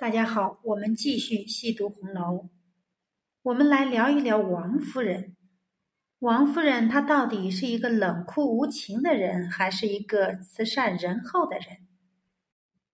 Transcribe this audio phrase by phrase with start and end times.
[0.00, 2.48] 大家好，我们继续细读红楼。
[3.42, 5.34] 我们来聊一聊王夫人。
[6.20, 11.88] 王夫人她到底是一个冷酷无情的人，还是一个慈善仁厚的人？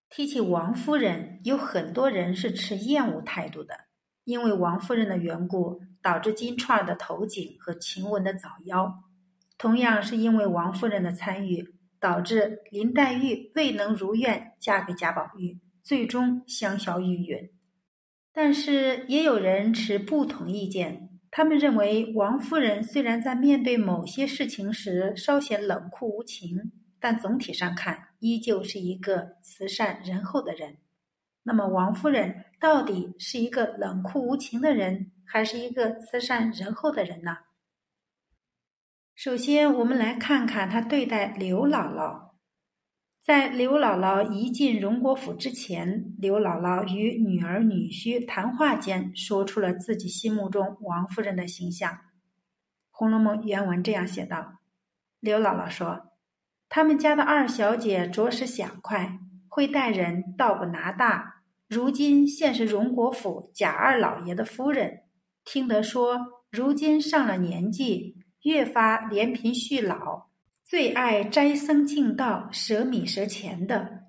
[0.08, 3.80] 提起王夫人，有很多人是持厌恶态度的，
[4.24, 8.90] 因为王夫人的缘故，导致金钏儿的投井和晴雯的早夭。
[9.58, 15.58] 同样是因为王夫人的参与，导致林黛玉未能如愿嫁给贾宝玉。
[15.84, 17.50] 最终香消玉殒，
[18.32, 21.10] 但是也有人持不同意见。
[21.30, 30.78] 他们认为王夫人虽然在面对某些事情时稍显冷酷无情，但总体上看依旧是一个慈善仁厚的人。
[31.42, 37.36] 那么，王夫人到底是一个冷酷无情的人，还是一个慈善仁厚的人呢？
[39.14, 42.33] 首先，我们来看看她对待刘姥姥。
[43.24, 51.90] 在刘姥姥一进荣国府之前，刘姥姥与女儿女婿谈话间，说出了自己心目中王夫人的形象。
[52.90, 54.58] 《红楼梦》原文这样写道
[55.20, 56.12] ：“刘姥姥说，
[56.68, 59.18] 他们家的二小姐着实想快，
[59.48, 61.36] 会待人，倒不拿大。
[61.66, 65.04] 如今现是荣国府贾二老爷的夫人，
[65.46, 70.26] 听得说，如今上了年纪，越发怜贫恤老。”
[70.74, 74.06] 最爱斋僧敬道、舍米舍钱的，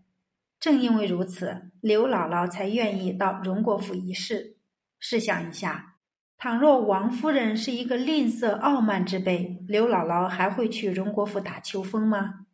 [0.60, 4.58] 正因为如此，刘姥姥才愿意到荣国府一试。
[4.98, 5.98] 试想一下，
[6.40, 12.48] 倘若王夫人是一个吝啬傲慢之辈，刘姥姥还会去荣国府打秋风吗？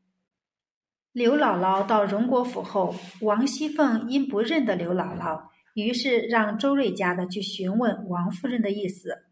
[1.13, 9.23] 刘姥姥到荣国府后，王熙凤因不认得刘姥姥，于是让周瑞家的去询问王夫人的意思。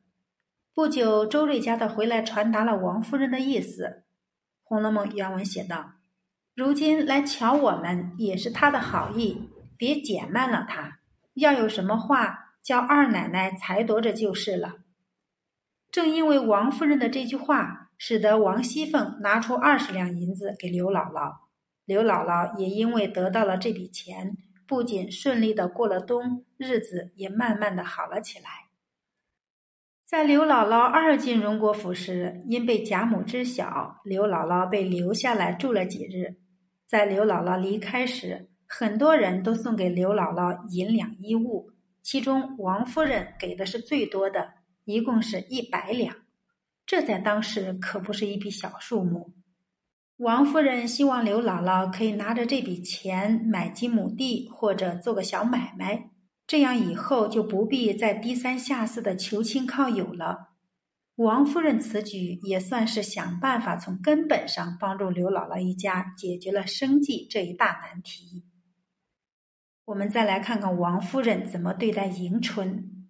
[0.73, 3.83] 不久，周瑞家的回来传达了王夫人的意思。
[4.69, 5.93] 《红楼梦》原文写道
[6.53, 10.99] ：“如今来瞧我们，也是他的好意，别减慢了他。
[11.33, 14.75] 要有什么话，叫二奶奶裁夺着就是了。”
[15.89, 21.37] 正因为王夫人的这句话，使得王熙凤拿出二十两银子给刘姥姥，
[21.85, 28.68] 刘姥姥也因为得到了这笔钱，不仅顺利的过了冬，日子也慢慢的好了起来。
[30.09, 36.35] 在刘姥姥二进荣国府时，因被贾母知晓，刘姥姥被留下来住了几日。
[36.87, 41.69] 在刘姥姥离开时，很多人都送给刘姥姥银两衣物，
[42.01, 44.53] 其中王夫人给的是最多的，
[44.83, 46.15] 一共是一百两。
[46.87, 49.35] 这在当时可不是一笔小数目。
[50.17, 56.09] 王夫人希望刘姥姥可以拿着这笔钱买几亩地，或者做个小买卖。
[56.49, 60.55] 这样以后就不必再低三下四的求亲靠友了。
[61.17, 68.45] 王夫人此举也算是想办法从根本上帮助刘姥姥一家解决了生计这一大难题。
[69.85, 73.05] 我们再来看看王夫人怎么对待迎春。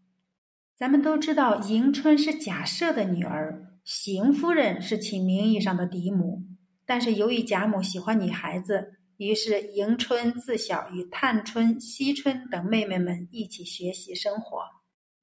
[0.76, 6.44] 咱们都知道，迎春是贾赦的女儿，邢夫人是其名义上的嫡母，
[6.86, 8.99] 但是由于贾母喜欢女孩子。
[9.20, 14.62] 于是，迎春自小与探春、惜春等妹妹们一起学习生活。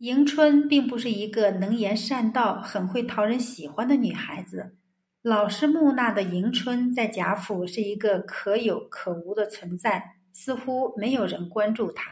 [0.01, 4.77] 迎春并不是一个能言善道、很会讨人喜欢的女孩子。
[5.23, 12.11] 老实木讷的迎春在贾府是一个可有可无的存在，似乎没有人关注她。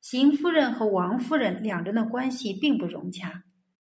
[0.00, 3.44] 邢夫人和王夫人两人的关系并不融洽。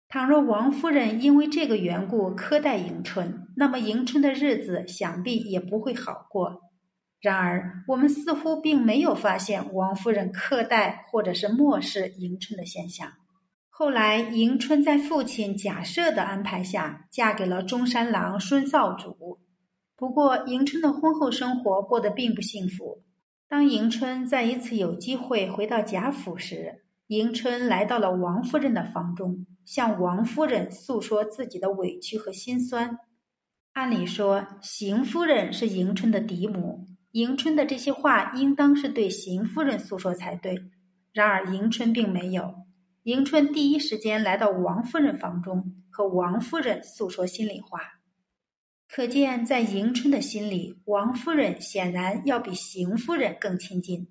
[0.06, 6.65] 倘若王夫人因为这个缘故苛待迎春，那么迎春的日子想必也不会好过。
[7.26, 13.14] 然而，我们似乎并没有发现王夫人苛待或者是漠视迎春的现象。
[13.68, 19.40] 后来，迎春在父亲贾赦的安排下，嫁给了中山狼孙少主。
[19.96, 23.02] 不过，迎春的婚后生活过得并不幸福。
[23.48, 33.00] 当迎春在一次有机会回到贾府时，迎春来到了王夫人的房中，向王夫人诉说自己的委屈和心酸。
[33.72, 36.85] 按理说，邢夫人是迎春的嫡母。
[37.16, 40.54] 迎春的这些话应当是对邢夫人诉说才对，
[41.14, 42.54] 然而迎春并没有。
[43.04, 47.80] 迎春第一时间来到王夫人房中，和王夫人诉说心里话。
[48.86, 54.08] 可见，在迎春的心里，王夫人显然要比邢夫人更亲近。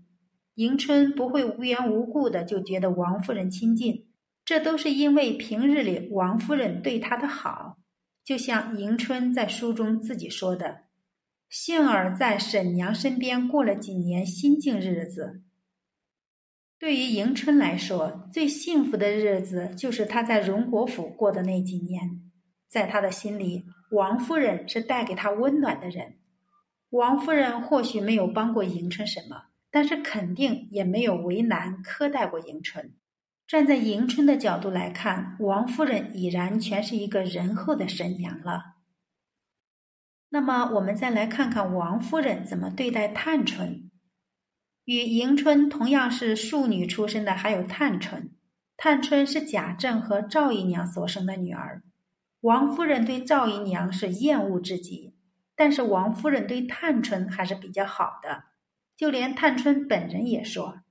[0.56, 4.08] 迎春不会无缘无故的就觉得王夫人亲近，
[4.44, 7.78] 这都是因为平日里王夫人对她的好。
[8.24, 10.85] 就像迎春在书中自己说的。
[11.58, 15.42] 幸而在婶娘身边过了几年心境日子。
[16.78, 22.30] 对于迎春来说，最幸福的日子就是她在荣国府过的那几年。
[22.68, 26.18] 在她的心里，王夫人是带给她温暖的人。
[26.90, 32.92] 王夫人或许没有帮过迎春什么，但是肯定也没有为难苛待过迎春。
[33.48, 38.75] 站在迎春的角度来看，王夫人已然全是一个仁厚的沈娘了。
[40.36, 43.90] 那么，我们再来看看王夫人怎么对待探春。
[44.84, 48.32] 与迎春同样是庶女出身的还有探春。
[48.76, 51.84] 探春是贾政和赵姨娘所生的女儿。
[52.42, 55.16] 王夫人对赵姨娘是厌恶至极，
[55.56, 58.44] 但是王夫人对探春还是比较好的。
[58.98, 60.82] 就连探春本人也说：“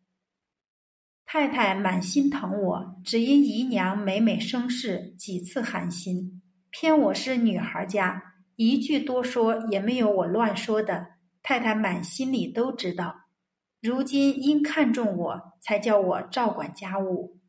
[1.26, 6.40] 太太满心疼我，只因姨娘每每生事，几次寒心。
[6.70, 11.06] 偏我是女孩家。”一句多说也没有我乱说的，
[11.42, 13.22] 太太满心里都知道。
[13.80, 17.40] 如今因看重我，才叫我照管家务。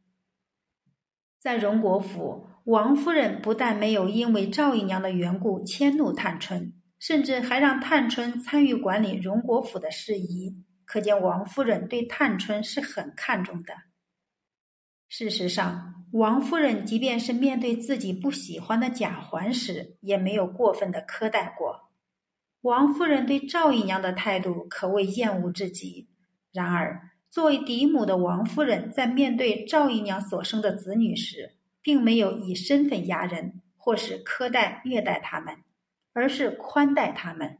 [1.39, 13.75] 在荣国府，王夫人不但没有因为赵姨娘的缘故迁怒探春，甚至还让探春参与管理荣国府的事宜，可见王夫人对探春是很看重的。
[15.07, 21.89] 事实上，王夫人即便是面对自己不喜欢的贾环时，也没有过分的苛待过。
[22.61, 26.07] 王夫人对赵姨娘的态度可谓厌恶至极。
[26.53, 35.57] 然而，作为嫡母的王夫人在面对赵姨娘所生的子女时，并没有以身份压人，或是苛待虐待他们，
[36.13, 37.57] 而是宽待他们。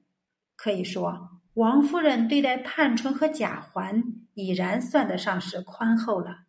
[0.56, 4.02] 可以说，王夫人对待探春和贾环
[4.34, 6.46] 已然算得上是宽厚了。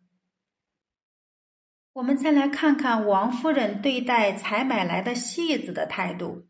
[1.97, 6.45] 我们再来看看王夫人对待采买来的戏子的态度。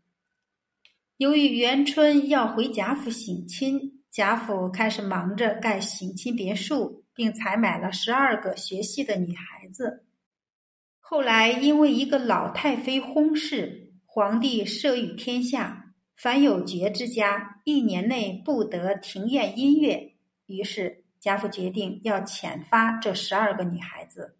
[1.16, 10.06] 由于元春要回贾府省亲，贾府开始忙着盖省亲别墅，并采买了十二个学戏的女孩子。
[11.00, 20.12] 后来因为一个老太妃薨逝，皇帝赦于天下，凡有爵之家一年内不得庭宴音乐。
[20.48, 24.36] 于是贾府决定要遣发这十二个女孩子。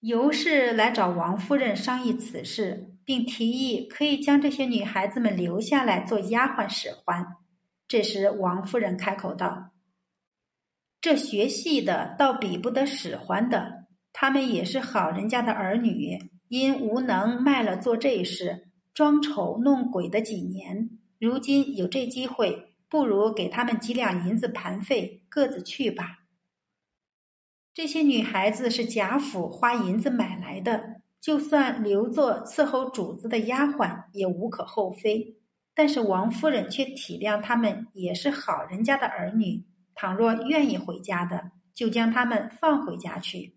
[0.00, 7.26] 尤氏来找王夫人商议此事，并提议可以将这些女孩子们留下来做丫鬟使唤。
[7.86, 9.72] 这时，王夫人开口道
[11.02, 16.18] ：“这学戏的倒比不得使唤的，他们也是好人家的儿女，
[16.48, 20.88] 因无能卖了做这事，装丑弄鬼的几年，
[21.18, 26.19] 如今有这机会，不如给他们几两银子盘费，各自去吧。”
[27.80, 35.38] 这些女孩子是贾府花银子买来的，就算留作伺候主子的丫鬟也无可厚非。
[35.74, 43.56] 但是王夫人却体谅他们也是好人家的儿女，倘若愿意回家的，就将他们放回家去，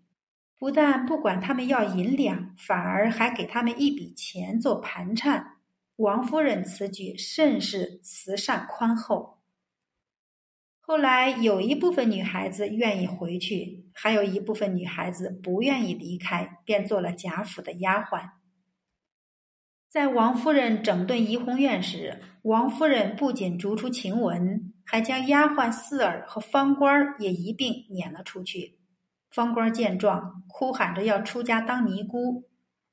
[0.58, 5.58] 不但不管他们要银两，反而还给他们一笔钱做盘缠。
[5.96, 9.42] 王夫人此举甚是慈善宽厚。
[10.80, 18.32] 后来有一部分女孩子愿意回去，还有一部分女孩子不愿意离开，便做了贾府的丫鬟。
[19.88, 28.76] 在王夫人整顿怡红院时，王夫人不仅逐出晴雯，还将丫鬟四儿和方官也一并撵了出去。
[29.30, 32.42] 方官见状，哭喊着要出家当尼姑；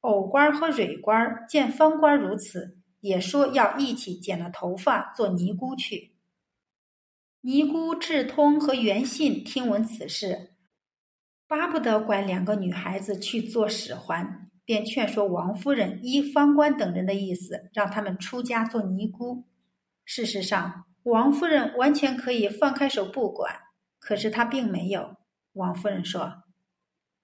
[0.01, 6.13] 藕官和蕊官见方官如此，也说要一起剪了头发做尼姑去。
[7.41, 10.50] 尼姑智通和元信听闻此事，
[11.51, 19.43] 巴不得管两个女孩子去做使唤，便劝说王夫人依方官等人的意思，让他们出家做尼姑。
[20.05, 23.53] 事实上，王夫人完全可以放开手不管，
[23.99, 25.17] 可是她并没有。
[25.51, 26.31] 王夫人说：“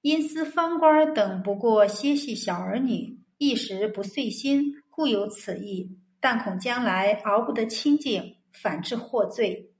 [0.03, 5.97] 因思方官等不过些许小儿女，一时不遂心，故有此意。
[6.19, 9.71] 但恐将来熬不得清净，反致获罪。”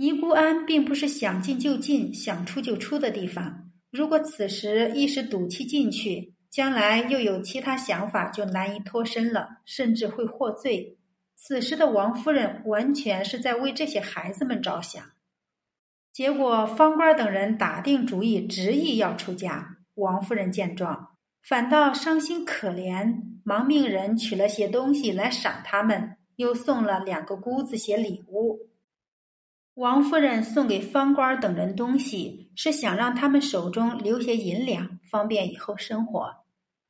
[0.00, 3.68] 尼姑庵并不是想进就进、想出就出的地方。
[3.90, 10.96] 如果此时一时赌气进去，将来又有其他想法，就难以脱身了，甚至会获罪。
[11.34, 15.02] 此时的王夫人完全是在为这些孩子们着想。
[16.12, 19.78] 结果方官等人打定主意，执意要出家。
[19.94, 21.08] 王夫人见状，
[21.42, 28.68] 反倒伤心可怜，忙命人取了些东西来赏他们，又送了两个姑子些礼物。
[29.78, 36.44] 王夫人送给方官等人东西，是想让他们手中留些银两，方便以后生活；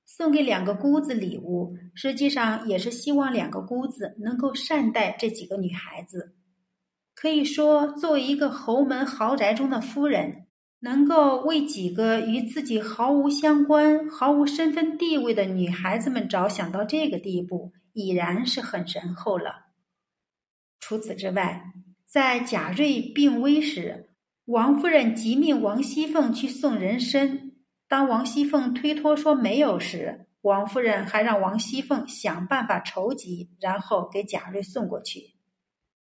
[0.07, 6.35] 送给两个姑子礼物，实际上也是希望两个姑子能够善待这几个女孩子。
[7.15, 10.47] 可以说，作为一个侯门豪宅中的夫人，
[10.81, 19.67] 能够为几个与自己毫无相关、毫无身份地位的女孩子们着想到这个地步，已然是很仁厚了。
[20.81, 21.75] 除此之外，
[22.09, 24.09] 在贾瑞病危时，
[24.47, 27.53] 王夫人急命王熙凤去送人参。
[27.87, 35.35] 当王熙凤推脱说没有时，王夫人还让王熙凤想办法筹集，然后给贾瑞送过去。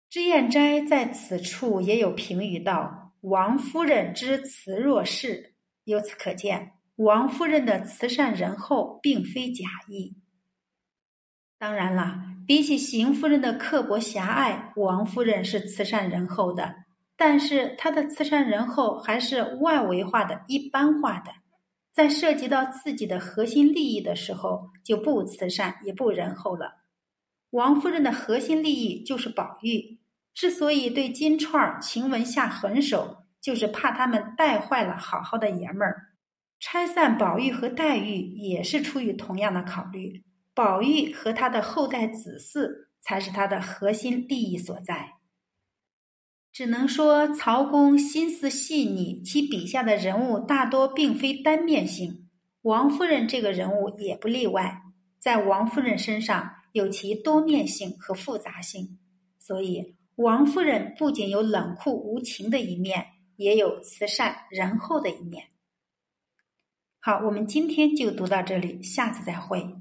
[0.08, 10.14] 脂砚斋在此处也有评语道：“王夫人之慈若是。”由此可见，王夫人的慈善仁厚并非假意。
[11.58, 16.72] 当然了，比起邢夫人的刻薄狭隘，王夫人是慈善仁厚的，
[17.16, 21.32] 但是她的慈善仁厚还是外围化的一般化的。
[21.92, 26.76] 在涉及到自己的核心利益的时候，就不慈善也不仁厚了。
[27.50, 29.98] 王夫人的核心利益就是宝玉，
[30.32, 36.10] 之所以对金钏儿、晴雯下狠手，就是怕他们带坏了好好的爷们儿。
[36.60, 40.22] 拆散宝玉和黛玉也是出于同样的考虑，
[40.58, 45.12] 宝玉和他的后代子嗣才是他的核心利益所在。
[46.52, 52.28] 只能说曹公心思细腻，其笔下的人物大多并非单面性。
[52.62, 54.82] 王夫人这个人物也不例外，
[55.20, 58.98] 在王夫人身上有其多面性和复杂性。
[59.38, 65.44] 所以，王夫人不仅有冷酷无情的一面，也有慈善仁厚的一面。
[66.98, 69.77] 好，我们今天就读到这里，下次再会。